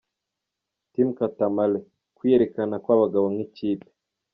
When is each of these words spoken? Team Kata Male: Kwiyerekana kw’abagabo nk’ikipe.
Team 0.91 1.07
Kata 1.17 1.45
Male: 1.55 1.79
Kwiyerekana 2.15 2.75
kw’abagabo 2.83 3.25
nk’ikipe. 3.33 3.87